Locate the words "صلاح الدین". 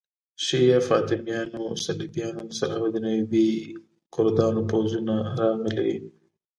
2.59-3.05